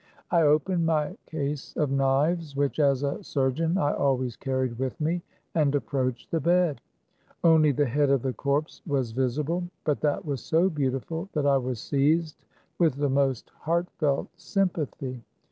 I 0.31 0.41
opened 0.41 0.83
my 0.87 1.15
case 1.27 1.75
of 1.77 1.91
knives, 1.91 2.55
which, 2.55 2.79
as 2.79 3.03
a 3.03 3.21
sur 3.23 3.49
142 3.49 3.53
THE 3.53 3.53
CAE 3.53 3.63
AVAN. 3.63 3.75
geon, 3.75 3.87
I 3.87 4.03
always 4.03 4.35
carried 4.35 4.79
with 4.79 4.99
me, 4.99 5.21
and 5.53 5.75
approached 5.75 6.31
the 6.31 6.39
bed. 6.39 6.81
Only 7.43 7.71
the 7.71 7.85
head 7.85 8.09
of 8.09 8.23
the 8.23 8.33
corpse 8.33 8.81
was 8.87 9.11
visi 9.11 9.43
ble. 9.43 9.69
But 9.83 10.01
that 10.01 10.25
was 10.25 10.41
so 10.43 10.71
beautiful 10.71 11.29
that 11.33 11.45
I 11.45 11.57
was 11.57 11.79
seized 11.79 12.43
with 12.79 12.95
the 12.95 13.09
most 13.11 13.51
heartfelt 13.55 14.29
sympathy. 14.37 15.21